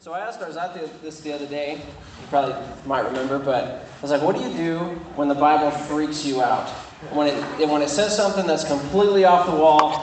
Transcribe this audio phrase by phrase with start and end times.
[0.00, 1.74] So I asked out this the other day.
[1.74, 2.54] You probably
[2.86, 4.78] might remember, but I was like, what do you do
[5.14, 6.70] when the Bible freaks you out?
[7.12, 9.98] When it, when it says something that's completely off the wall,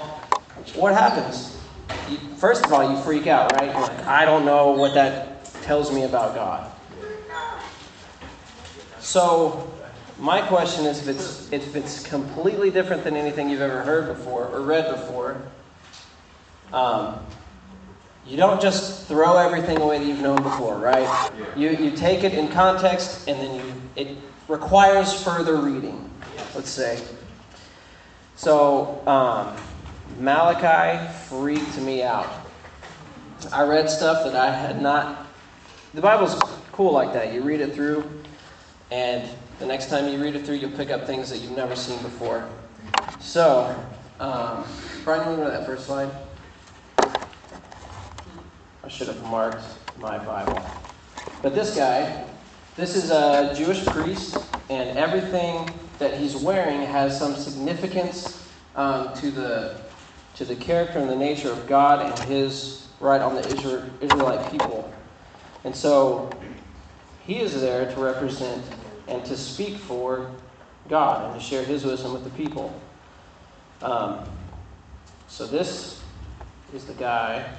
[0.76, 1.60] what happens?
[2.08, 3.72] You, first of all, you freak out, right?
[3.72, 6.72] You're like, I don't know what that tells me about God.
[9.00, 9.74] So,
[10.20, 14.46] my question is if it's, if it's completely different than anything you've ever heard before
[14.46, 15.42] or read before,
[16.72, 17.18] um,
[18.28, 21.32] you don't just throw everything away that you've known before, right?
[21.56, 24.18] You, you take it in context and then you, it
[24.50, 26.10] requires further reading,
[26.54, 27.02] let's say.
[28.36, 29.56] So, um,
[30.20, 32.30] Malachi freaked me out.
[33.54, 35.28] I read stuff that I had not.
[35.94, 36.36] The Bible's
[36.72, 37.34] cool like that.
[37.34, 38.10] You read it through,
[38.92, 41.76] and the next time you read it through, you'll pick up things that you've never
[41.76, 42.48] seen before.
[43.20, 43.76] So,
[44.20, 44.66] um,
[45.04, 46.10] Brian, you remember that first slide?
[48.88, 49.66] I should have marked
[50.00, 50.66] my Bible.
[51.42, 52.24] But this guy,
[52.78, 54.38] this is a Jewish priest,
[54.70, 59.82] and everything that he's wearing has some significance um, to the
[60.36, 63.46] to the character and the nature of God and His right on the
[64.00, 64.90] Israelite people.
[65.66, 66.30] And so
[67.26, 68.64] he is there to represent
[69.10, 70.32] and to speak for
[70.88, 72.74] God and to share His wisdom with the people.
[73.82, 74.24] Um,
[75.28, 76.02] so this
[76.74, 77.54] is the guy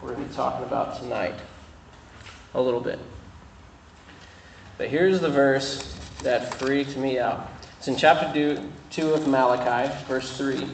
[0.00, 1.34] we're going to be talking about tonight
[2.54, 2.98] a little bit.
[4.78, 7.50] But here's the verse that freaked me out.
[7.78, 10.66] It's in chapter 2 of Malachi, verse 3.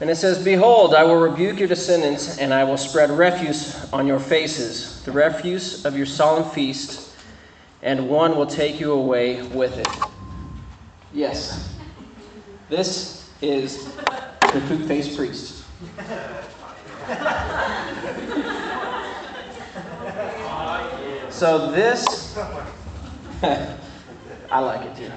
[0.00, 4.06] And it says, Behold, I will rebuke your descendants, and I will spread refuse on
[4.06, 7.14] your faces, the refuse of your solemn feast,
[7.82, 9.88] and one will take you away with it.
[11.12, 11.74] Yes,
[12.68, 15.64] this is the poop faced priest.
[21.30, 22.36] So this,
[24.50, 25.10] I like it too.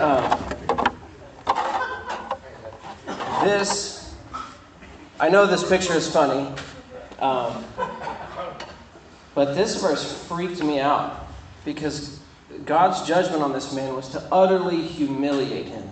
[0.00, 0.22] Um,
[3.42, 4.14] this,
[5.18, 6.52] I know this picture is funny,
[7.18, 7.64] um,
[9.34, 11.26] but this verse freaked me out
[11.64, 12.20] because
[12.64, 15.90] God's judgment on this man was to utterly humiliate him,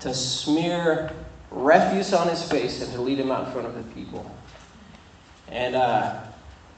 [0.00, 1.12] to smear
[1.50, 4.30] refuse on his face and to lead him out in front of the people.
[5.48, 6.20] And uh,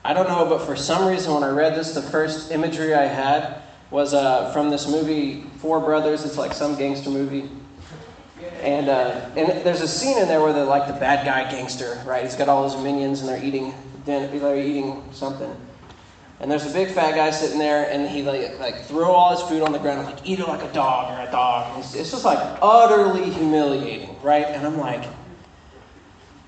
[0.04, 3.04] I don't know, but for some reason, when I read this, the first imagery I
[3.04, 6.24] had was uh, from this movie, Four Brothers.
[6.24, 7.48] It's like some gangster movie.
[8.60, 12.00] And, uh, and there's a scene in there where they're like the bad guy gangster,
[12.06, 12.22] right?
[12.22, 13.74] He's got all his minions and they're eating,
[14.04, 15.54] they're eating something.
[16.40, 19.42] And there's a big fat guy sitting there, and he like like throw all his
[19.48, 21.78] food on the ground, like eat it like a dog or a dog.
[21.78, 24.46] It's, it's just like utterly humiliating, right?
[24.46, 25.04] And I'm like,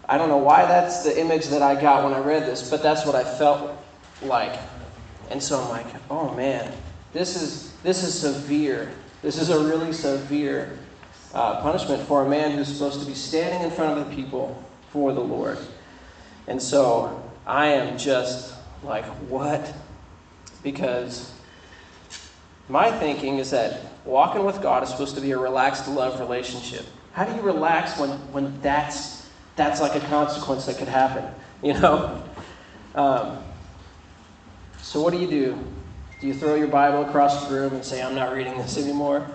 [0.09, 2.83] I don't know why that's the image that I got when I read this, but
[2.83, 3.77] that's what I felt
[4.23, 4.59] like.
[5.31, 6.73] And so I'm like, oh man,
[7.13, 8.93] this is this is severe.
[9.23, 10.79] This is a really severe
[11.35, 14.63] uh, punishment for a man who's supposed to be standing in front of the people
[14.91, 15.59] for the Lord.
[16.47, 19.75] And so I am just like, what?
[20.63, 21.33] Because
[22.69, 26.87] my thinking is that walking with God is supposed to be a relaxed love relationship.
[27.13, 31.25] How do you relax when, when that's, that's like a consequence that could happen?
[31.63, 32.23] You know?
[32.95, 33.37] Um,
[34.81, 35.59] so, what do you do?
[36.19, 39.27] Do you throw your Bible across the room and say, I'm not reading this anymore?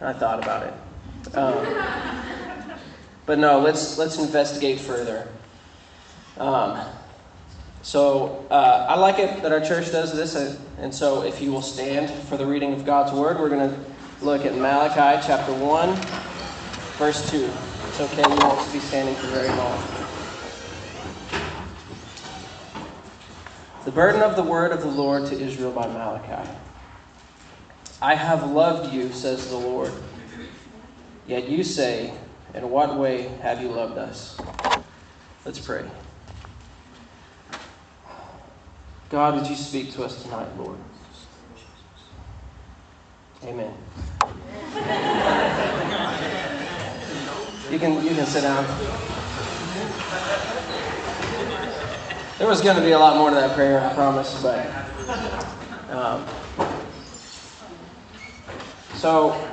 [0.00, 1.36] I thought about it.
[1.36, 2.78] Um,
[3.26, 5.26] but no, let's, let's investigate further.
[6.38, 6.80] Um,
[7.84, 10.34] so uh, I like it that our church does this,
[10.78, 13.78] and so if you will stand for the reading of God's word, we're going to
[14.24, 15.94] look at Malachi chapter 1,
[16.96, 17.44] verse 2.
[17.88, 19.78] It's okay, you won't be standing for very long.
[23.84, 26.48] The burden of the word of the Lord to Israel by Malachi.
[28.00, 29.92] I have loved you, says the Lord.
[31.26, 32.14] Yet you say,
[32.54, 34.40] In what way have you loved us?
[35.44, 35.84] Let's pray.
[39.14, 40.76] God, would you speak to us tonight, Lord?
[43.44, 43.72] Amen.
[47.70, 48.66] you can you can sit down.
[52.38, 54.66] There was going to be a lot more to that prayer, I promise, but
[55.90, 56.26] um,
[58.94, 59.48] so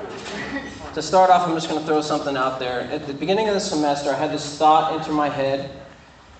[0.95, 2.81] to start off, I'm just going to throw something out there.
[2.89, 5.69] At the beginning of the semester, I had this thought enter my head,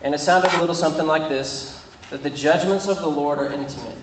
[0.01, 1.80] and it sounded a little something like this
[2.11, 3.97] that the judgments of the Lord are intimate.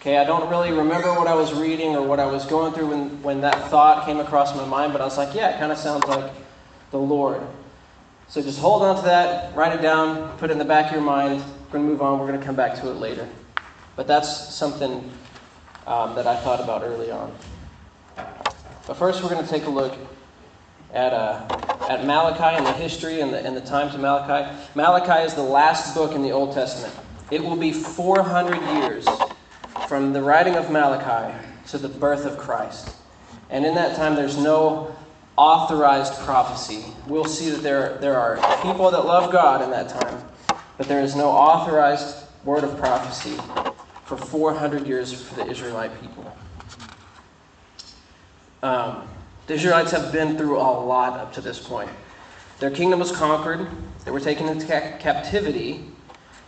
[0.00, 2.88] Okay, I don't really remember what I was reading or what I was going through
[2.88, 5.72] when, when that thought came across my mind, but I was like, yeah, it kind
[5.72, 6.32] of sounds like
[6.90, 7.42] the Lord.
[8.28, 10.92] So just hold on to that, write it down, put it in the back of
[10.92, 12.20] your mind, We're going to move on.
[12.20, 13.28] We're going to come back to it later.
[13.96, 15.10] But that's something
[15.86, 17.34] um, that I thought about early on.
[18.86, 19.96] But first, we're going to take a look
[20.92, 21.46] at, uh,
[21.88, 24.56] at Malachi and the history and the, and the times of Malachi.
[24.74, 26.94] Malachi is the last book in the Old Testament.
[27.30, 29.08] It will be 400 years
[29.88, 31.36] from the writing of Malachi
[31.68, 32.94] to the birth of Christ.
[33.50, 34.94] And in that time, there's no
[35.36, 36.84] authorized prophecy.
[37.06, 40.22] We'll see that there, there are people that love God in that time,
[40.76, 43.36] but there is no authorized word of prophecy
[44.04, 46.36] for 400 years for the Israelite people.
[48.62, 49.08] Um,
[49.46, 51.90] the Israelites have been through a lot up to this point.
[52.60, 53.66] Their kingdom was conquered,
[54.04, 55.84] they were taken into ca- captivity,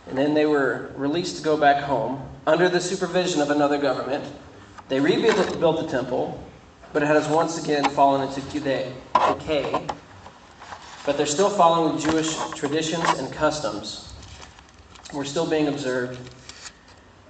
[0.09, 4.23] and then they were released to go back home under the supervision of another government.
[4.87, 6.41] They rebuilt the temple,
[6.93, 9.85] but it has once again fallen into decay.
[11.05, 14.13] But they're still following Jewish traditions and customs.
[15.13, 16.19] We're still being observed.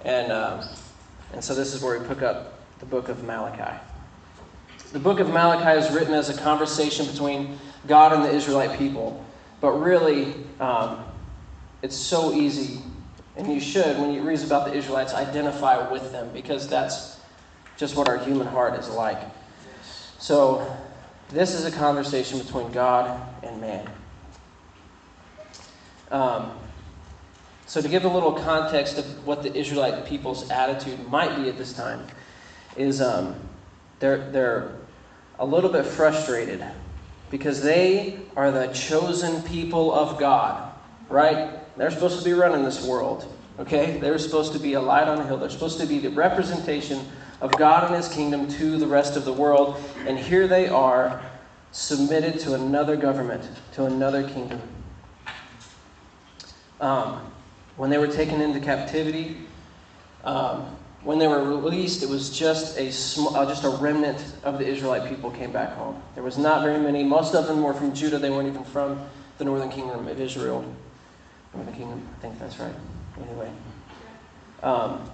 [0.04, 0.64] And, um,
[1.32, 3.76] and so this is where we pick up the book of Malachi.
[4.92, 9.24] The book of Malachi is written as a conversation between God and the Israelite people.
[9.60, 11.04] But really, um,
[11.82, 12.80] it's so easy,
[13.36, 17.18] and you should, when you read about the Israelites, identify with them because that's
[17.76, 19.18] just what our human heart is like.
[20.18, 20.76] So,
[21.30, 23.88] this is a conversation between God and man.
[26.10, 26.58] Um,
[27.66, 31.56] so, to give a little context of what the Israelite people's attitude might be at
[31.56, 32.04] this time,
[32.76, 33.36] is um,
[34.00, 34.72] they're, they're
[35.38, 36.64] a little bit frustrated
[37.30, 40.72] because they are the chosen people of God,
[41.08, 41.60] right?
[41.78, 43.24] They're supposed to be running this world,
[43.60, 43.98] okay?
[43.98, 45.36] They're supposed to be a light on a hill.
[45.36, 47.06] They're supposed to be the representation
[47.40, 49.80] of God and His kingdom to the rest of the world.
[50.04, 51.22] And here they are,
[51.70, 54.60] submitted to another government, to another kingdom.
[56.80, 57.30] Um,
[57.76, 59.36] when they were taken into captivity,
[60.24, 64.58] um, when they were released, it was just a sm- uh, just a remnant of
[64.58, 66.02] the Israelite people came back home.
[66.14, 67.04] There was not very many.
[67.04, 68.18] Most of them were from Judah.
[68.18, 69.00] They weren't even from
[69.38, 70.64] the northern kingdom of Israel.
[71.52, 72.74] Kingdom, I think that's right.
[73.20, 73.50] Anyway,
[74.62, 75.08] um,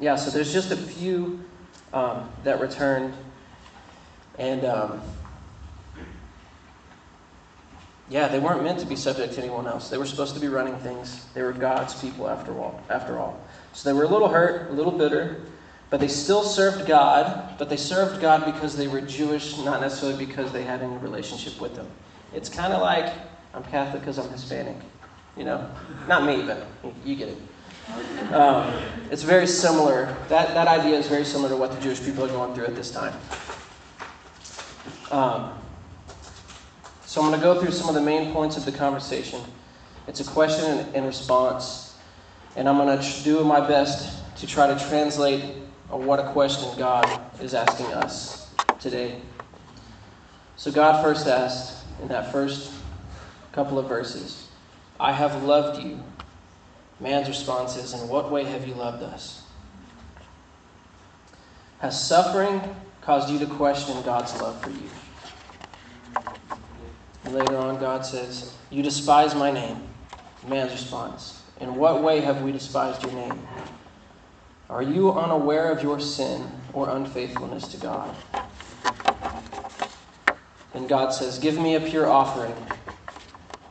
[0.00, 0.16] yeah.
[0.16, 1.44] So there's just a few
[1.92, 3.14] um, that returned,
[4.38, 5.00] and um,
[8.10, 9.90] yeah, they weren't meant to be subject to anyone else.
[9.90, 11.26] They were supposed to be running things.
[11.34, 12.82] They were God's people after all.
[12.88, 13.40] After all.
[13.72, 15.40] So they were a little hurt, a little bitter,
[15.90, 20.24] but they still served God, but they served God because they were Jewish, not necessarily
[20.24, 21.86] because they had any relationship with Him.
[22.32, 23.12] It's kind of like
[23.54, 24.76] I'm Catholic because I'm Hispanic.
[25.36, 25.70] You know?
[26.06, 26.66] Not me, but
[27.04, 28.32] you get it.
[28.32, 28.74] Um,
[29.10, 30.14] it's very similar.
[30.28, 32.74] That, that idea is very similar to what the Jewish people are going through at
[32.74, 33.14] this time.
[35.10, 35.58] Um,
[37.06, 39.40] so I'm going to go through some of the main points of the conversation.
[40.06, 41.88] It's a question and, and response
[42.58, 45.44] and I'm going to do my best to try to translate
[45.90, 47.06] what a question God
[47.40, 49.20] is asking us today.
[50.56, 52.72] So, God first asked in that first
[53.58, 54.46] couple of verses,
[55.00, 55.98] I have loved you.
[57.00, 59.42] Man's response is, In what way have you loved us?
[61.80, 62.60] Has suffering
[63.00, 64.88] caused you to question God's love for you?
[67.24, 69.82] And later on, God says, You despise my name.
[70.46, 73.44] Man's response, in what way have we despised your name?
[74.70, 78.14] Are you unaware of your sin or unfaithfulness to God?
[80.74, 82.54] And God says, Give me a pure offering.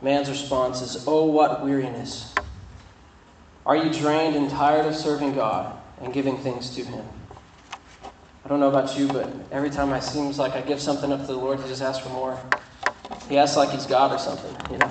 [0.00, 2.34] Man's response is, Oh, what weariness!
[3.66, 7.04] Are you drained and tired of serving God and giving things to Him?
[8.44, 11.20] I don't know about you, but every time it seems like I give something up
[11.20, 12.40] to the Lord, He just asks for more.
[13.28, 14.90] He asks like He's God or something, you know?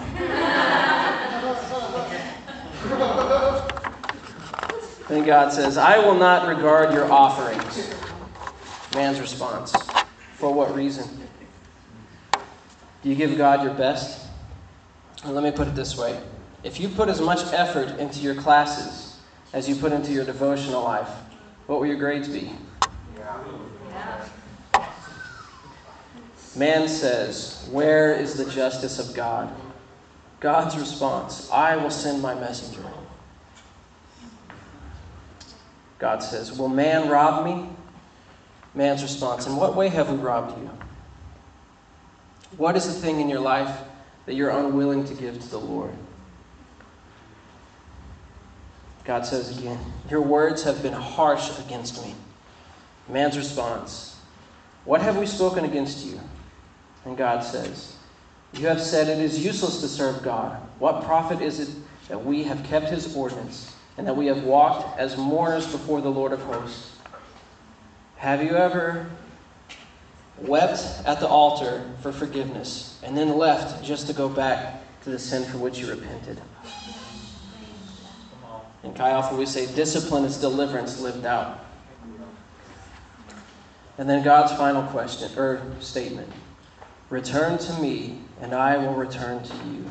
[5.08, 7.96] Then God says, I will not regard your offerings.
[8.94, 9.74] Man's response.
[10.34, 11.08] For what reason?
[13.02, 14.27] Do you give God your best?
[15.28, 16.18] And let me put it this way
[16.64, 19.20] if you put as much effort into your classes
[19.52, 21.10] as you put into your devotional life,
[21.66, 22.54] what will your grades be?
[26.56, 29.54] Man says, Where is the justice of God?
[30.40, 32.86] God's response I will send my messenger.
[36.00, 37.68] God says, Will man rob me?
[38.74, 40.70] Man's response In what way have we robbed you?
[42.56, 43.78] What is the thing in your life
[44.28, 45.94] that you're unwilling to give to the Lord?
[49.04, 49.80] God says again,
[50.12, 52.14] Your words have been harsh against me.
[53.08, 54.20] Man's response,
[54.86, 56.20] What have we spoken against you?
[57.06, 57.96] And God says,
[58.54, 60.62] You have said it is useless to serve God.
[60.78, 61.70] What profit is it
[62.10, 66.10] that we have kept his ordinance, and that we have walked as mourners before the
[66.10, 66.98] Lord of hosts.
[68.18, 69.10] Have you ever
[70.40, 75.20] wept at the altar for forgiveness and then left just to go back to the
[75.20, 76.40] sin for which you repented?
[78.84, 81.66] In Chi Alpha, we say discipline is deliverance lived out.
[83.98, 86.32] And then God's final question or statement
[87.10, 89.90] Return to me, and I will return to you.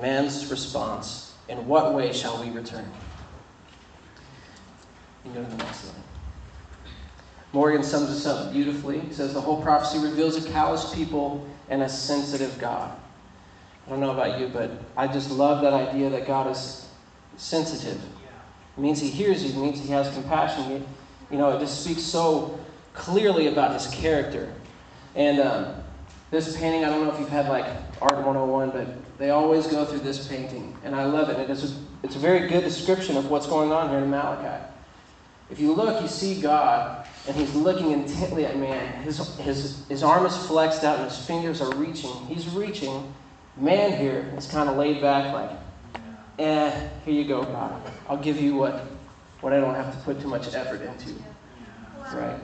[0.00, 2.90] Man's response In what way shall we return?
[5.24, 6.09] You can go to the next line.
[7.52, 9.00] Morgan sums this up beautifully.
[9.00, 12.96] He says the whole prophecy reveals a callous people and a sensitive God.
[13.86, 16.88] I don't know about you, but I just love that idea that God is
[17.36, 18.00] sensitive.
[18.76, 19.50] It means He hears you.
[19.50, 20.86] It means He has compassion.
[21.30, 22.58] You know, it just speaks so
[22.94, 24.52] clearly about His character.
[25.16, 25.74] And um,
[26.30, 27.66] this painting, I don't know if you've had like
[28.00, 31.38] Art 101, but they always go through this painting, and I love it.
[31.38, 34.64] It is it's a very good description of what's going on here in Malachi.
[35.50, 39.02] If you look, you see God, and He's looking intently at man.
[39.02, 42.14] His, his, his arm is flexed out, and his fingers are reaching.
[42.26, 43.12] He's reaching.
[43.56, 45.50] Man here is kind of laid back, like,
[46.38, 47.82] eh, here you go, God.
[48.08, 48.86] I'll give you what,
[49.40, 51.14] what I don't have to put too much effort into.
[52.14, 52.40] Right?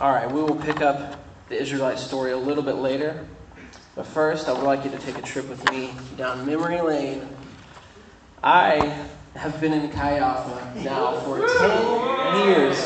[0.00, 3.26] All right, we will pick up the Israelite story a little bit later.
[3.94, 7.28] But first, I would like you to take a trip with me down memory lane.
[8.44, 8.94] I
[9.36, 12.76] have been in Chi Alpha now for 10 years.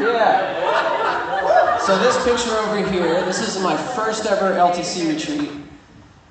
[0.00, 1.78] Yeah.
[1.80, 5.50] So, this picture over here, this is my first ever LTC retreat.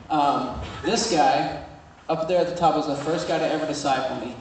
[0.10, 1.64] Um, this guy
[2.08, 4.36] up there at the top was the first guy to ever disciple me.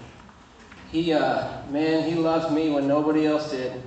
[0.90, 3.82] He, uh, man, he loved me when nobody else did.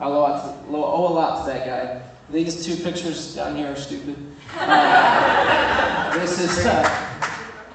[0.00, 2.02] I owe a lot to that guy.
[2.28, 4.16] These two pictures down here are stupid.
[4.58, 7.15] Uh, this is uh,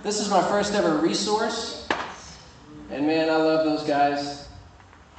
[0.04, 1.88] this is my first ever resource,
[2.90, 4.48] and man, I love those guys.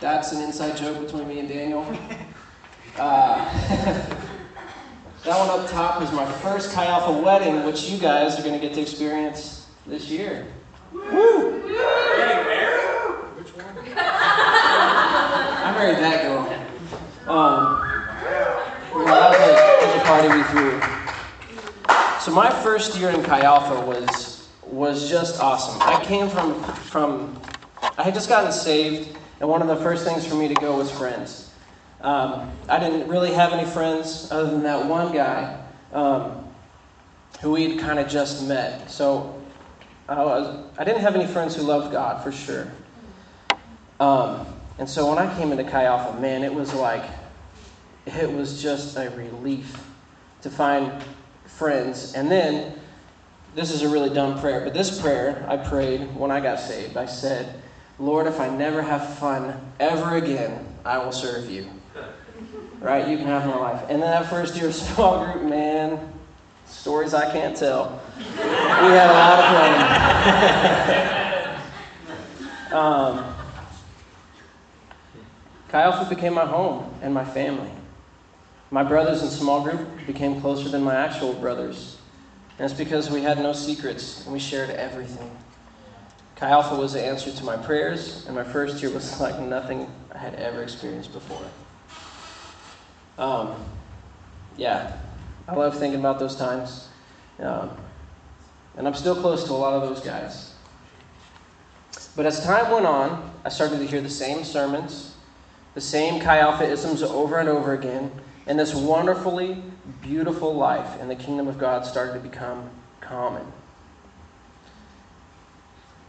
[0.01, 1.87] That's an inside joke between me and Daniel.
[2.99, 3.37] Uh,
[5.25, 8.59] that one up top is my first Chi Alpha wedding, which you guys are going
[8.59, 10.47] to get to experience this year.
[10.93, 11.53] Woo!
[13.37, 13.65] Which one?
[13.97, 16.41] I married that girl.
[17.33, 17.81] Um,
[18.93, 20.81] well, that was a, a party we threw.
[22.21, 24.32] So my first year in Chi Alpha was
[24.73, 25.81] was just awesome.
[25.83, 27.41] I came from from
[27.99, 30.79] I had just gotten saved, and one of the first things for me to go
[30.79, 31.53] was friends.
[32.01, 35.63] Um, I didn't really have any friends other than that one guy
[35.93, 36.49] um,
[37.41, 38.91] who we'd kind of just met.
[38.91, 39.41] So
[40.09, 42.73] I, was, I didn't have any friends who loved God for sure.
[44.01, 44.47] Um,
[44.79, 47.05] and so when I came into Chi Alpha, man, it was like,
[48.07, 49.81] it was just a relief
[50.41, 51.05] to find
[51.47, 52.15] friends.
[52.15, 52.81] And then,
[53.55, 56.97] this is a really dumb prayer, but this prayer I prayed when I got saved.
[56.97, 57.63] I said,
[57.99, 61.69] Lord, if I never have fun ever again, I will serve you.
[62.81, 63.07] Right?
[63.07, 63.83] You can have my life.
[63.83, 66.13] And then that first year of small group, man,
[66.67, 68.03] stories I can't tell.
[68.19, 69.45] We had a lot of
[72.73, 73.23] fun.
[73.29, 73.33] um,
[75.73, 77.71] Alpha became my home and my family.
[78.73, 81.99] My brothers in small group became closer than my actual brothers.
[82.59, 85.31] It's because we had no secrets and we shared everything.
[86.37, 89.91] Chi Alpha was the answer to my prayers, and my first year was like nothing
[90.13, 91.45] I had ever experienced before.
[93.19, 93.55] Um,
[94.57, 94.97] yeah,
[95.49, 96.89] I love thinking about those times.
[97.39, 97.71] Um,
[98.77, 100.55] and I'm still close to a lot of those guys.
[102.17, 105.13] But as time went on, I started to hear the same sermons
[105.75, 108.11] the same Chi Alpha isms over and over again,
[108.47, 109.63] and this wonderfully
[110.01, 112.69] beautiful life in the kingdom of God started to become
[113.01, 113.45] common.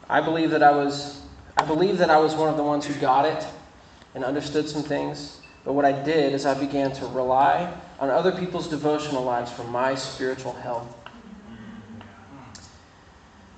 [0.09, 1.21] I believe that I was
[1.57, 3.45] I believe that I was one of the ones who got it
[4.15, 5.39] and understood some things.
[5.63, 9.63] But what I did is I began to rely on other people's devotional lives for
[9.63, 10.97] my spiritual health.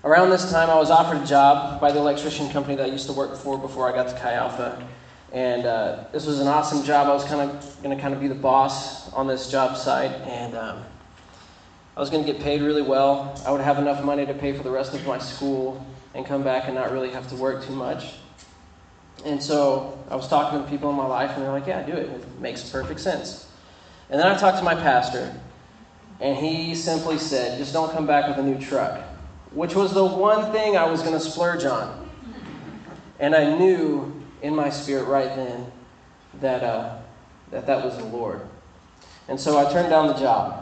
[0.03, 3.08] Around this time, I was offered a job by the electrician company that I used
[3.08, 4.88] to work for before I got to Chi Alpha.
[5.35, 7.07] And uh, this was an awesome job.
[7.07, 10.13] I was kind of going to kind of be the boss on this job site,
[10.21, 10.81] and um,
[11.97, 13.37] I was going to get paid really well.
[13.45, 16.41] I would have enough money to pay for the rest of my school and come
[16.41, 18.13] back and not really have to work too much.
[19.25, 21.91] And so I was talking to people in my life, and they're like, "Yeah, do
[21.91, 22.09] it.
[22.09, 23.45] It makes perfect sense."
[24.09, 25.35] And then I talked to my pastor,
[26.21, 29.01] and he simply said, "Just don't come back with a new truck,"
[29.51, 32.09] which was the one thing I was going to splurge on.
[33.19, 35.71] And I knew in my spirit right then
[36.41, 36.97] that uh,
[37.51, 38.41] that, that was the Lord.
[39.27, 40.61] And so I turned down the job.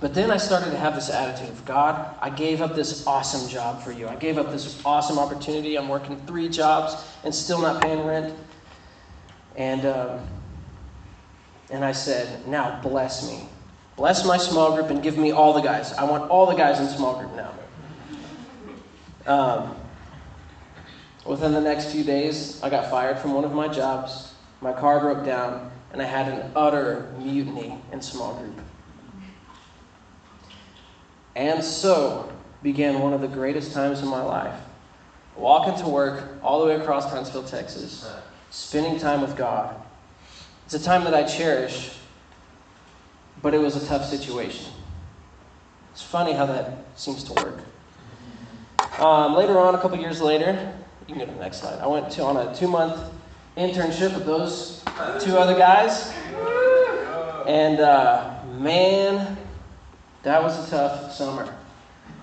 [0.00, 3.48] But then I started to have this attitude of God, I gave up this awesome
[3.48, 4.08] job for you.
[4.08, 5.76] I gave up this awesome opportunity.
[5.76, 8.34] I'm working three jobs and still not paying rent.
[9.56, 10.20] And, um,
[11.70, 13.46] and I said, Now bless me.
[13.96, 15.92] Bless my small group and give me all the guys.
[15.92, 17.52] I want all the guys in small group now.
[19.26, 19.76] Um,
[21.24, 24.34] within the next few days, I got fired from one of my jobs.
[24.60, 28.58] My car broke down, and I had an utter mutiny in small group.
[31.34, 32.30] And so
[32.62, 34.58] began one of the greatest times in my life.
[35.36, 38.08] Walking to work all the way across Huntsville, Texas,
[38.50, 39.74] spending time with God.
[40.66, 41.96] It's a time that I cherish,
[43.40, 44.72] but it was a tough situation.
[45.92, 47.58] It's funny how that seems to work.
[48.98, 50.74] Um, later on, a couple years later,
[51.08, 51.78] you can go to the next slide.
[51.80, 53.12] I went to, on a two month
[53.56, 54.82] internship with those
[55.20, 56.12] two other guys.
[57.46, 59.36] And uh, man,
[60.22, 61.52] that was a tough summer.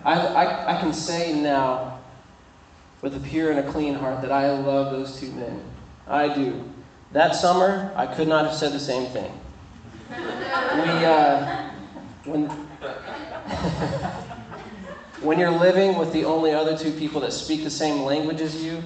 [0.06, 2.00] I, I, I can say now,
[3.02, 5.62] with a pure and a clean heart, that I love those two men.
[6.08, 6.64] I do.
[7.12, 9.32] That summer, I could not have said the same thing.
[10.10, 11.70] We, uh,
[12.26, 12.48] when,
[15.22, 18.64] when you're living with the only other two people that speak the same language as
[18.64, 18.82] you,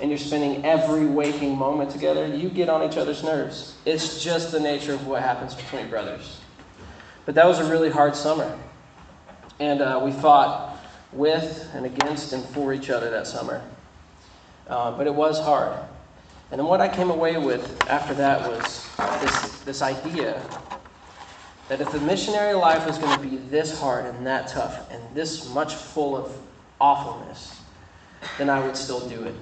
[0.00, 3.76] and you're spending every waking moment together, you get on each other's nerves.
[3.84, 6.40] It's just the nature of what happens between brothers.
[7.26, 8.56] But that was a really hard summer.
[9.60, 10.78] And uh, we fought
[11.12, 13.62] with and against and for each other that summer.
[14.68, 15.76] Uh, but it was hard.
[16.50, 18.88] And then what I came away with after that was
[19.20, 20.40] this, this idea
[21.68, 25.02] that if the missionary life was going to be this hard and that tough and
[25.14, 26.34] this much full of
[26.80, 27.60] awfulness,
[28.38, 29.34] then I would still do it.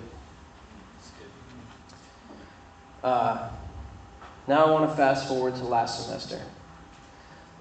[3.02, 3.48] Uh,
[4.48, 6.40] now I want to fast forward to last semester.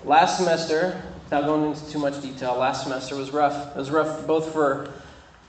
[0.04, 3.76] Last semester, without going into too much detail, last semester was rough.
[3.76, 4.92] It was rough both for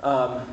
[0.02, 0.46] um,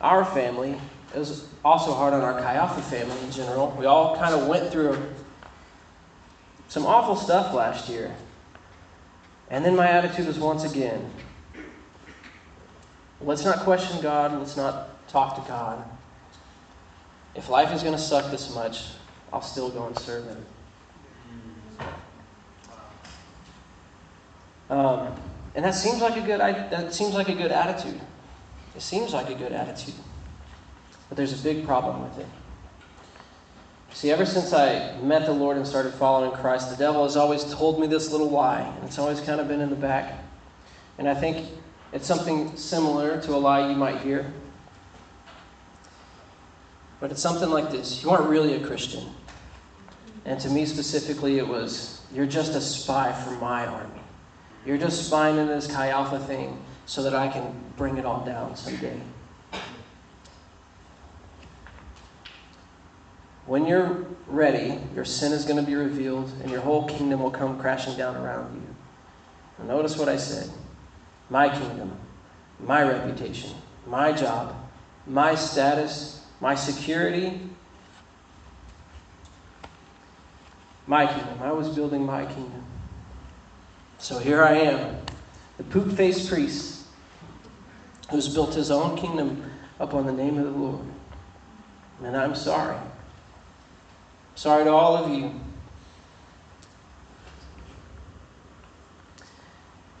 [0.00, 0.76] our family.
[1.14, 3.74] It was also hard on our Chi family in general.
[3.78, 4.98] We all kind of went through
[6.68, 8.14] some awful stuff last year.
[9.50, 11.10] And then my attitude was once again
[13.24, 15.84] let's not question God, let's not talk to God.
[17.34, 18.88] If life is going to suck this much,
[19.32, 20.46] I'll still go and serve Him.
[24.70, 25.14] Um,
[25.54, 28.00] and that seems like a good that seems like a good attitude.
[28.74, 29.94] It seems like a good attitude,
[31.08, 32.26] but there's a big problem with it.
[33.94, 37.44] See, ever since I met the Lord and started following Christ, the devil has always
[37.54, 40.18] told me this little lie, and it's always kind of been in the back.
[40.98, 41.46] And I think
[41.92, 44.32] it's something similar to a lie you might hear.
[46.98, 49.04] But it's something like this You aren't really a Christian.
[50.24, 54.00] And to me specifically, it was you're just a spy for my army.
[54.66, 58.24] You're just spying into this Chi Alpha thing so that I can bring it all
[58.24, 58.98] down someday.
[63.46, 67.30] When you're ready, your sin is going to be revealed and your whole kingdom will
[67.30, 68.74] come crashing down around you.
[69.58, 70.50] Now notice what I said
[71.30, 71.96] my kingdom,
[72.60, 73.50] my reputation,
[73.86, 74.54] my job,
[75.06, 77.40] my status, my security,
[80.86, 81.42] my kingdom.
[81.42, 82.64] I was building my kingdom.
[83.98, 84.96] So here I am,
[85.56, 86.84] the poop faced priest
[88.10, 90.84] who's built his own kingdom upon the name of the Lord.
[92.02, 92.76] And I'm sorry.
[94.34, 95.32] Sorry to all of you.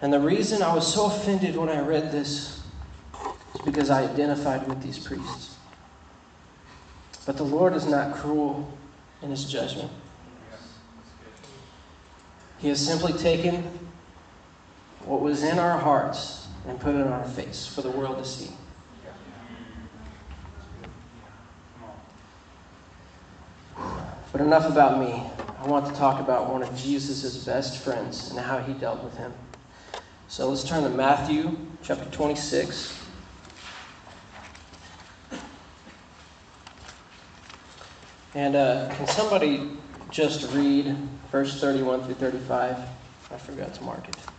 [0.02, 2.62] And the reason I was so offended when I read this
[3.54, 5.56] is because I identified with these priests.
[7.24, 8.70] But the Lord is not cruel
[9.22, 9.90] in his judgment.
[12.58, 13.88] He has simply taken
[15.04, 18.24] what was in our hearts and put it on our face for the world to
[18.24, 18.50] see.
[24.34, 25.22] But enough about me.
[25.60, 29.16] I want to talk about one of Jesus' best friends and how he dealt with
[29.16, 29.32] him.
[30.26, 33.00] So let's turn to Matthew chapter 26.
[38.34, 39.70] And uh, can somebody
[40.10, 40.96] just read
[41.30, 42.76] verse 31 through 35?
[43.30, 44.33] I forgot to mark it.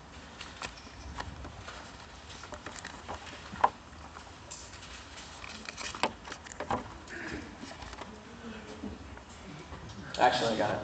[10.36, 10.80] Actually, got it.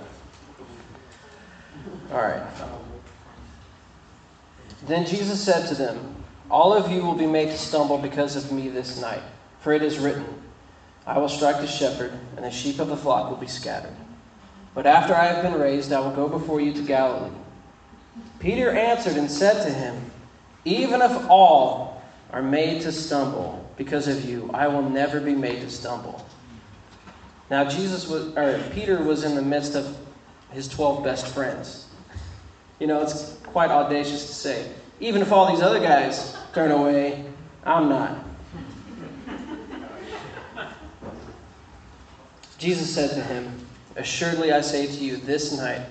[2.13, 2.41] All right.
[4.87, 8.49] Then Jesus said to them, All of you will be made to stumble because of
[8.53, 9.21] me this night.
[9.59, 10.25] For it is written,
[11.05, 13.95] I will strike the shepherd, and the sheep of the flock will be scattered.
[14.73, 17.35] But after I have been raised, I will go before you to Galilee.
[18.39, 20.11] Peter answered and said to him,
[20.63, 25.59] Even if all are made to stumble because of you, I will never be made
[25.59, 26.25] to stumble.
[27.51, 29.97] Now Jesus was or Peter was in the midst of
[30.51, 31.87] his 12 best friends.
[32.79, 34.71] You know, it's quite audacious to say.
[35.01, 37.25] Even if all these other guys turn away,
[37.65, 38.23] I'm not.
[42.57, 43.53] Jesus said to him,
[43.97, 45.81] Assuredly I say to you, this night,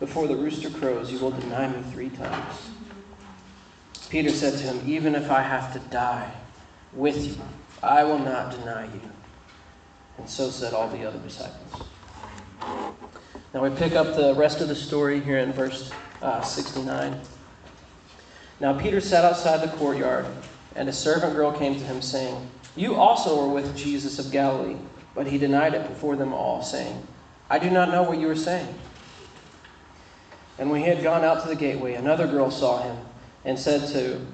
[0.00, 2.70] before the rooster crows, you will deny me three times.
[4.10, 6.30] Peter said to him, Even if I have to die
[6.92, 7.36] with you,
[7.82, 9.00] I will not deny you.
[10.18, 11.86] And so said all the other disciples.
[13.52, 15.92] Now we pick up the rest of the story here in verse
[16.22, 17.20] uh, 69.
[18.60, 20.26] Now Peter sat outside the courtyard,
[20.76, 24.76] and a servant girl came to him, saying, You also were with Jesus of Galilee.
[25.14, 27.06] But he denied it before them all, saying,
[27.48, 28.72] I do not know what you are saying.
[30.58, 32.96] And when he had gone out to the gateway, another girl saw him
[33.44, 34.24] and said to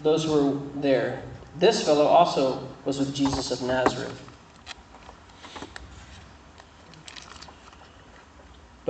[0.00, 1.22] those who were there,
[1.56, 4.29] This fellow also was with Jesus of Nazareth.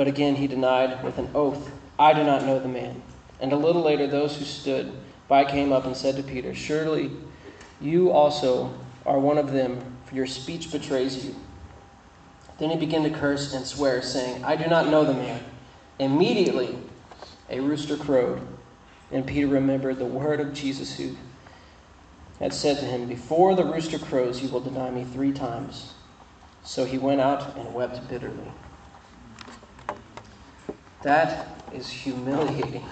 [0.01, 3.03] But again he denied with an oath, I do not know the man.
[3.39, 4.91] And a little later, those who stood
[5.29, 7.11] by came up and said to Peter, Surely
[7.83, 8.73] you also
[9.05, 11.35] are one of them, for your speech betrays you.
[12.57, 15.45] Then he began to curse and swear, saying, I do not know the man.
[15.99, 16.79] Immediately
[17.51, 18.41] a rooster crowed,
[19.13, 21.15] and Peter remembered the word of Jesus who
[22.39, 25.93] had said to him, Before the rooster crows, you will deny me three times.
[26.65, 28.51] So he went out and wept bitterly.
[31.03, 32.85] That is humiliating.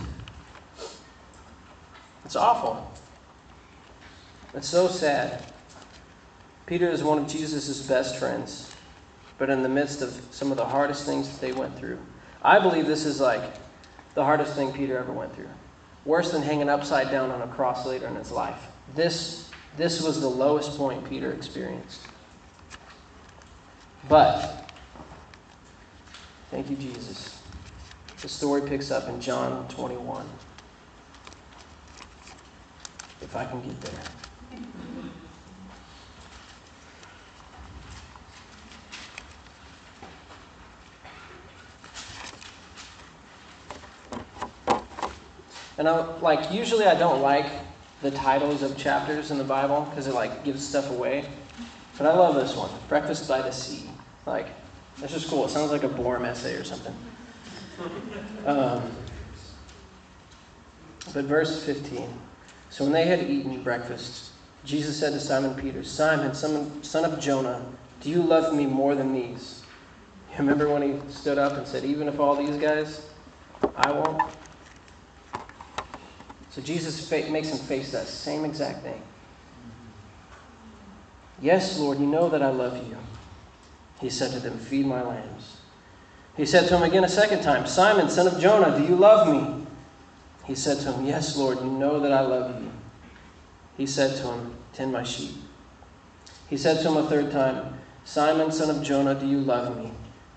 [2.25, 2.91] It's awful.
[4.55, 5.43] It's so sad.
[6.67, 8.75] Peter is one of Jesus' best friends,
[9.39, 11.99] but in the midst of some of the hardest things that they went through.
[12.43, 13.43] I believe this is like
[14.15, 15.49] the hardest thing Peter ever went through.
[16.05, 18.61] Worse than hanging upside down on a cross later in his life.
[18.95, 22.01] This, this was the lowest point Peter experienced.
[24.09, 24.71] But,
[26.51, 27.38] thank you, Jesus.
[28.21, 30.27] The story picks up in John 21.
[33.21, 34.01] If I can get there.
[45.79, 47.47] And I like usually I don't like
[48.03, 51.25] the titles of chapters in the Bible because it like gives stuff away.
[51.97, 53.89] But I love this one, Breakfast by the Sea.
[54.27, 54.49] Like,
[54.99, 55.45] that's just cool.
[55.47, 56.95] It sounds like a Borum essay or something.
[58.45, 58.91] Um,
[61.13, 62.09] but verse 15.
[62.71, 64.33] So when they had eaten breakfast,
[64.65, 67.65] Jesus said to Simon Peter, Simon, son of Jonah,
[68.01, 69.63] do you love me more than these?
[70.31, 73.09] You remember when he stood up and said, Even if all these guys,
[73.75, 74.23] I won't?
[76.51, 79.03] So Jesus makes him face that same exact thing.
[81.41, 82.97] Yes, Lord, you know that I love you.
[84.01, 85.58] He said to them, Feed my lambs.
[86.39, 89.29] He said to him again a second time, Simon, son of Jonah, do you love
[89.29, 89.67] me?
[90.45, 92.71] He said to him, Yes, Lord, you know that I love you.
[93.77, 95.35] He said to him, Tend my sheep.
[96.49, 99.91] He said to him a third time, Simon, son of Jonah, do you love me?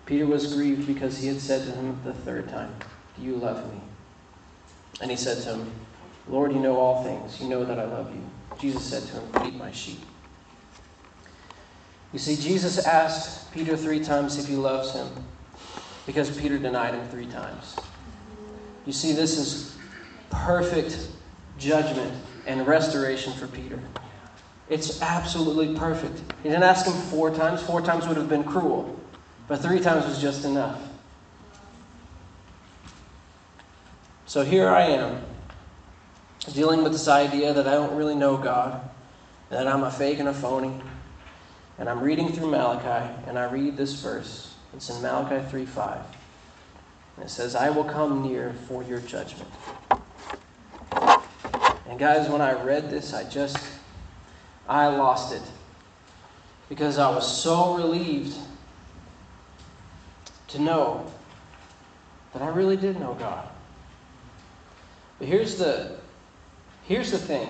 [0.08, 2.74] Peter was grieved because he had said to him the third time,
[3.16, 3.80] Do you love me?
[5.02, 5.72] And he said to him,
[6.28, 7.40] Lord, you know all things.
[7.40, 8.24] You know that I love you.
[8.58, 10.00] Jesus said to him, Feed my sheep.
[12.12, 15.08] You see, Jesus asked Peter three times if he loves him
[16.06, 17.76] because Peter denied him three times.
[18.86, 19.78] You see, this is
[20.30, 21.08] perfect
[21.58, 22.14] judgment
[22.48, 23.80] and restoration for Peter.
[24.70, 26.18] It's absolutely perfect.
[26.44, 27.62] He didn't ask him four times.
[27.62, 29.00] Four times would have been cruel,
[29.48, 30.82] but three times was just enough.
[34.26, 35.22] So here I am
[36.54, 38.82] dealing with this idea that I don't really know God,
[39.50, 40.82] that I'm a fake and a phony.
[41.78, 44.51] And I'm reading through Malachi, and I read this verse.
[44.74, 46.02] It's in Malachi 3 5.
[47.18, 49.50] And it says, I will come near for your judgment.
[51.88, 53.58] And guys, when I read this, I just,
[54.68, 55.44] I lost it.
[56.70, 58.36] Because I was so relieved
[60.48, 61.12] to know
[62.34, 63.48] that I really did know God.
[65.20, 65.98] But here's the
[66.92, 67.48] Here's the thing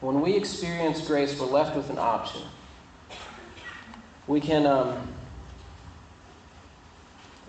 [0.00, 2.42] when we experience grace, we're left with an option.
[4.26, 5.08] We can, um,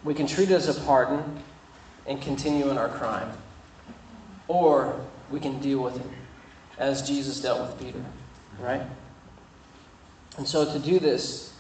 [0.03, 1.43] we can treat it as a pardon
[2.05, 3.31] and continue in our crime,
[4.47, 6.11] or we can deal with it
[6.77, 8.03] as Jesus dealt with Peter,
[8.59, 8.83] right?
[10.37, 11.53] And so to do this,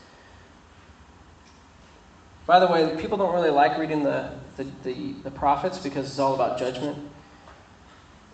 [2.45, 6.19] by the way, people don't really like reading the the, the, the prophets because it's
[6.19, 6.97] all about judgment.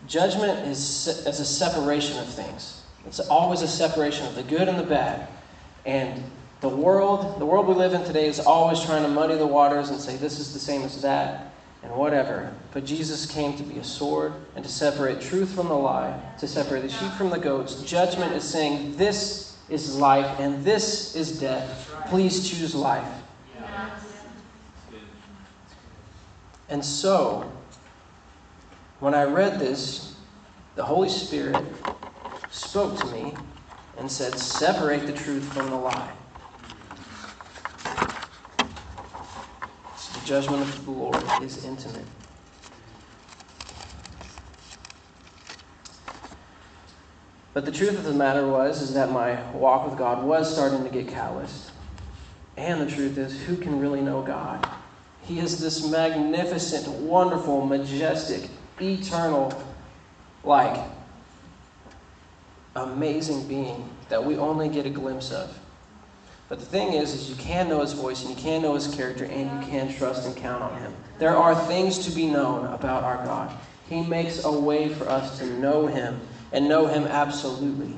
[0.08, 2.82] Judgment is, is a separation of things.
[3.06, 5.28] It's always a separation of the good and the bad.
[5.86, 6.24] And
[6.63, 9.89] the world, the world we live in today is always trying to muddy the waters
[9.89, 12.54] and say this is the same as that and whatever.
[12.71, 16.47] But Jesus came to be a sword and to separate truth from the lie, to
[16.47, 17.82] separate the sheep from the goats.
[17.84, 21.93] Judgment is saying this is life and this is death.
[22.08, 23.12] Please choose life.
[26.69, 27.52] And so,
[29.02, 30.15] when I read this,
[30.76, 31.62] the Holy Spirit
[32.52, 33.34] spoke to me
[33.97, 36.13] and said, Separate the truth from the lie.
[40.12, 42.05] The judgment of the Lord is intimate.
[47.53, 50.83] But the truth of the matter was is that my walk with God was starting
[50.83, 51.71] to get calloused.
[52.57, 54.67] And the truth is, who can really know God?
[55.21, 58.49] He is this magnificent, wonderful, majestic,
[58.81, 59.53] eternal,
[60.43, 60.83] like
[62.75, 65.57] amazing being that we only get a glimpse of.
[66.49, 68.93] But the thing is, is you can know his voice and you can know his
[68.93, 70.93] character and you can trust and count on him.
[71.19, 73.56] There are things to be known about our God.
[73.89, 76.19] He makes a way for us to know him
[76.51, 77.95] and know him absolutely.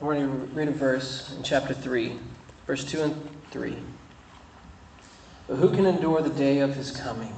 [0.00, 2.18] We're going to read a verse in chapter 3,
[2.66, 3.76] verse 2 and 3.
[5.48, 7.34] But who can endure the day of his coming?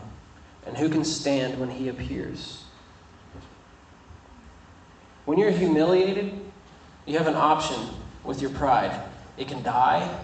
[0.66, 2.64] And who can stand when he appears?
[5.28, 6.40] When you're humiliated,
[7.04, 7.78] you have an option
[8.24, 8.98] with your pride.
[9.36, 10.18] It can die,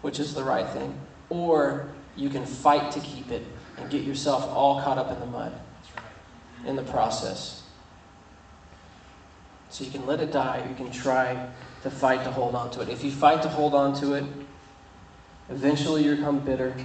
[0.00, 0.96] which is the right thing,
[1.28, 3.42] or you can fight to keep it
[3.76, 5.52] and get yourself all caught up in the mud
[6.64, 7.64] in the process.
[9.70, 11.48] So you can let it die, or you can try
[11.82, 12.88] to fight to hold on to it.
[12.88, 14.24] If you fight to hold on to it,
[15.50, 16.76] eventually you become bitter.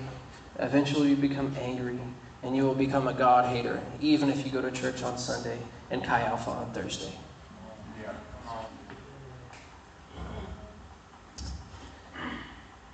[0.58, 2.00] Eventually you become angry,
[2.42, 5.60] and you will become a God hater, even if you go to church on Sunday
[5.92, 7.14] and Chi Alpha on Thursday.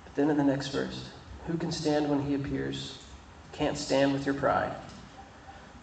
[0.04, 1.08] But then in the next verse,
[1.46, 2.98] who can stand when he appears?
[3.52, 4.74] Can't stand with your pride.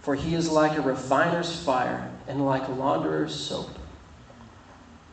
[0.02, 3.70] For he is like a refiner's fire and like a launderer's soap.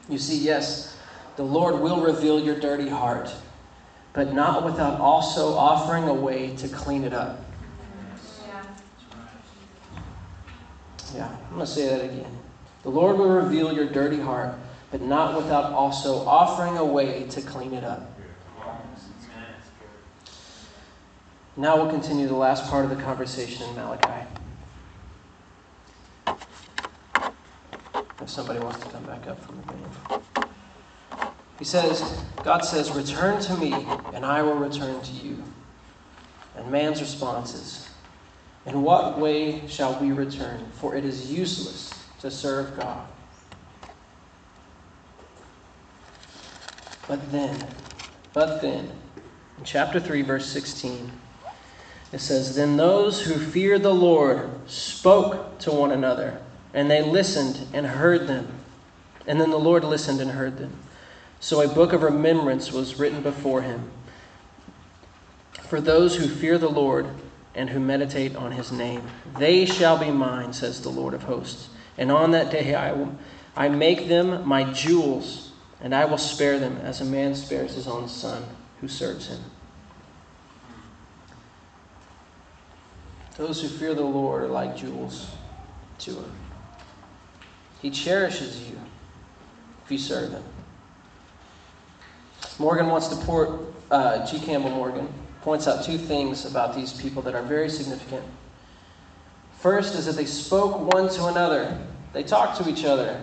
[0.08, 0.98] You see, yes,
[1.36, 3.32] the Lord will reveal your dirty heart,
[4.12, 7.41] but not without also offering a way to clean it up.
[11.14, 12.38] Yeah, I'm going to say that again.
[12.82, 14.54] The Lord will reveal your dirty heart,
[14.90, 18.08] but not without also offering a way to clean it up.
[21.56, 24.26] Now we'll continue the last part of the conversation in Malachi.
[28.22, 30.24] If somebody wants to come back up from the band.
[31.58, 33.72] He says, God says, Return to me,
[34.14, 35.42] and I will return to you.
[36.56, 37.88] And man's response is,
[38.66, 40.64] In what way shall we return?
[40.74, 43.06] For it is useless to serve God.
[47.08, 47.66] But then,
[48.32, 48.90] but then,
[49.58, 51.10] in chapter 3, verse 16,
[52.12, 56.40] it says, Then those who feared the Lord spoke to one another
[56.72, 58.48] and they listened and heard them.
[59.26, 60.72] And then the Lord listened and heard them.
[61.40, 63.90] So a book of remembrance was written before him
[65.72, 67.06] for those who fear the Lord
[67.54, 69.02] and who meditate on his name.
[69.38, 71.68] They shall be mine, says the Lord of hosts.
[71.98, 73.14] And on that day I will
[73.54, 77.86] I make them my jewels, and I will spare them as a man spares his
[77.86, 78.44] own son
[78.80, 79.40] who serves him.
[83.36, 85.30] Those who fear the Lord are like jewels
[86.00, 86.32] to him.
[87.82, 88.78] He cherishes you
[89.84, 90.44] if you serve Him.
[92.58, 93.60] Morgan wants to port,
[93.90, 94.38] uh, G.
[94.38, 95.08] Campbell Morgan
[95.42, 98.24] points out two things about these people that are very significant.
[99.58, 101.78] First is that they spoke one to another,
[102.12, 103.20] they talked to each other,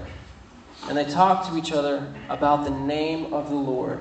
[0.87, 3.99] and they talked to each other about the name of the Lord.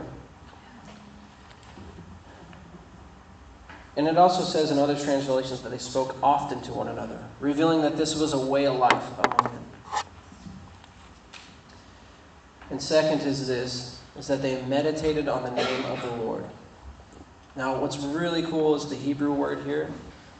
[3.96, 7.83] And it also says in other translations that they spoke often to one another, revealing
[7.83, 9.64] that this was a way of life among them.
[12.70, 16.44] And second is this, is that they meditated on the name of the Lord.
[17.58, 19.90] Now, what's really cool is the Hebrew word here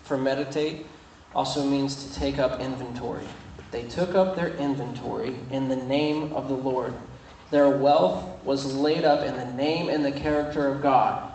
[0.05, 0.87] for meditate
[1.35, 3.27] also means to take up inventory.
[3.73, 6.95] They took up their inventory in the name of the Lord.
[7.51, 11.33] Their wealth was laid up in the name and the character of God.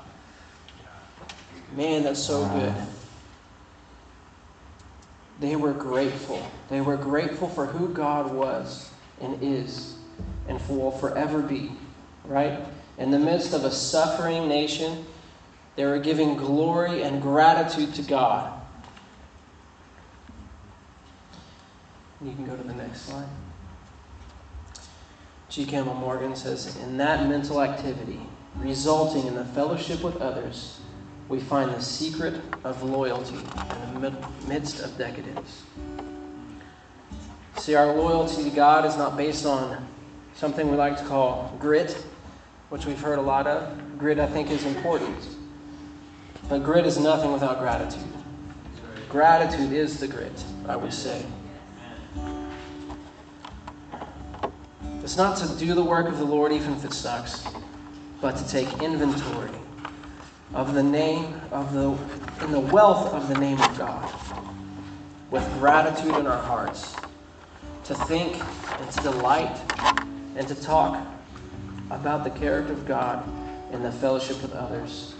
[1.76, 2.74] Man, that's so good.
[5.42, 6.42] They were grateful.
[6.70, 9.98] They were grateful for who God was and is
[10.48, 11.74] and will forever be.
[12.24, 12.62] right?
[12.98, 15.06] In the midst of a suffering nation,
[15.76, 18.62] they were giving glory and gratitude to God.
[22.22, 23.28] You can go to the next slide.
[25.50, 25.66] G.
[25.66, 28.20] Campbell Morgan says In that mental activity,
[28.56, 30.80] resulting in the fellowship with others,
[31.28, 33.38] we find the secret of loyalty
[33.94, 34.14] in the
[34.48, 35.64] midst of decadence.
[37.58, 39.88] See, our loyalty to God is not based on
[40.34, 41.92] something we like to call grit,
[42.70, 43.98] which we've heard a lot of.
[43.98, 45.18] Grit, I think, is important.
[46.50, 48.04] But grit is nothing without gratitude.
[49.10, 51.26] Gratitude is the grit, I would say.
[55.04, 57.46] It's not to do the work of the Lord even if it sucks,
[58.22, 59.52] but to take inventory
[60.54, 61.98] of the name of the
[62.46, 64.12] in the wealth of the name of God
[65.32, 66.96] with gratitude in our hearts
[67.86, 68.42] to think
[68.80, 69.60] and to delight
[70.36, 71.06] and to talk
[71.90, 73.28] about the character of God
[73.72, 75.16] and the fellowship with others.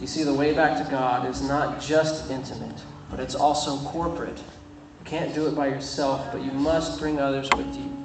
[0.00, 4.36] You see, the way back to God is not just intimate, but it's also corporate.
[4.38, 7.96] You can't do it by yourself, but you must bring others with you.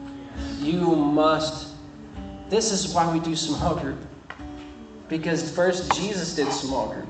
[0.59, 1.73] You must.
[2.49, 3.99] This is why we do small group.
[5.09, 7.09] Because first, Jesus did small group,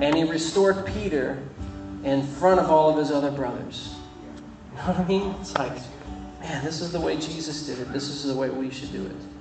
[0.00, 1.38] and he restored Peter
[2.02, 3.94] in front of all of his other brothers.
[4.70, 5.34] You know what I mean?
[5.40, 5.76] It's like,
[6.40, 7.92] man, this is the way Jesus did it.
[7.92, 9.35] This is the way we should do it.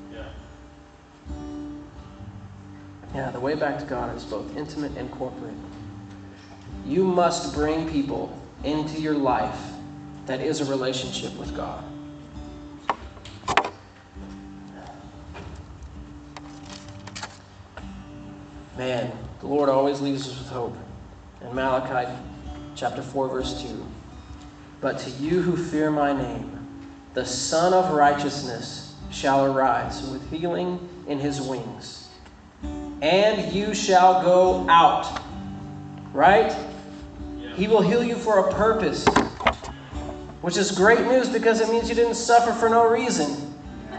[3.15, 5.53] Yeah, the way back to God is both intimate and corporate.
[6.85, 9.57] You must bring people into your life
[10.25, 11.81] that is a relationship with God.
[18.77, 20.75] Man, the Lord always leaves us with hope.
[21.39, 22.11] In Malachi
[22.75, 23.85] chapter 4, verse 2.
[24.81, 26.67] But to you who fear my name,
[27.13, 32.04] the Sun of Righteousness shall arise with healing in his wings.
[33.05, 35.21] And you shall go out.
[36.11, 36.57] Right?
[37.53, 39.05] He will heal you for a purpose.
[40.41, 43.53] Which is great news because it means you didn't suffer for no reason.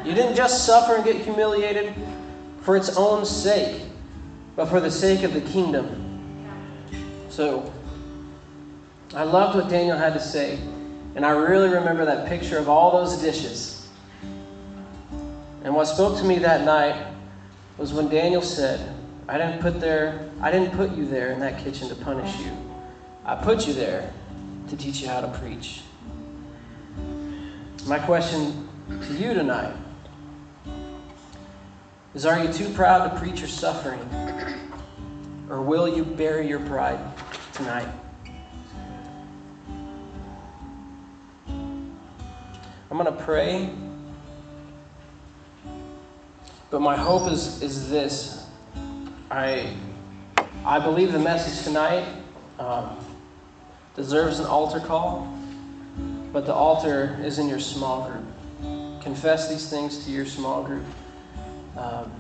[0.05, 1.95] You didn't just suffer and get humiliated
[2.62, 3.81] for its own sake,
[4.57, 6.03] but for the sake of the kingdom.
[7.29, 7.73] So,
[9.14, 10.59] I loved what Daniel had to say,
[11.14, 13.88] and I really remember that picture of all those dishes.
[15.62, 17.07] And what spoke to me that night
[17.79, 18.95] was when Daniel said,
[19.28, 22.52] I didn't put there I didn't put you there in that kitchen to punish you.
[23.24, 24.12] I put you there
[24.68, 25.82] to teach you how to preach.
[27.86, 29.74] My question to you tonight
[32.14, 34.00] is are you too proud to preach your suffering?
[35.48, 36.98] Or will you bury your pride
[37.52, 37.88] tonight?
[42.90, 43.70] I'm going to pray.
[46.70, 48.45] But my hope is, is this.
[49.37, 49.70] I,
[50.64, 52.09] I believe the message tonight
[52.59, 52.96] um,
[53.94, 55.31] deserves an altar call,
[56.33, 59.03] but the altar is in your small group.
[59.03, 60.87] Confess these things to your small group.
[61.77, 62.11] Um,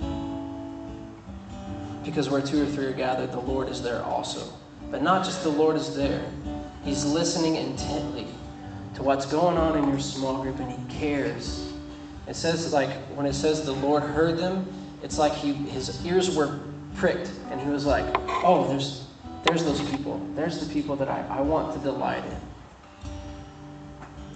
[2.04, 4.52] because where two or three are gathered, the Lord is there also.
[4.90, 6.22] But not just the Lord is there,
[6.84, 8.26] He's listening intently
[8.94, 11.72] to what's going on in your small group and he cares.
[12.28, 14.70] It says like when it says the Lord heard them,
[15.02, 16.60] it's like he his ears were
[16.96, 18.04] pricked and he was like,
[18.44, 19.06] Oh, there's
[19.44, 20.20] there's those people.
[20.34, 23.10] There's the people that I, I want to delight in.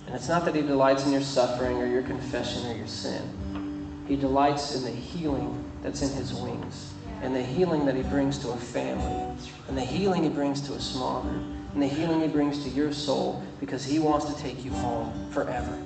[0.06, 4.04] And it's not that he delights in your suffering or your confession or your sin.
[4.06, 6.92] He delights in the healing that's in his wings
[7.22, 9.36] and the healing that he brings to a family
[9.68, 11.42] and the healing he brings to a small group
[11.74, 15.12] and the healing he brings to your soul because he wants to take you home
[15.30, 15.76] forever.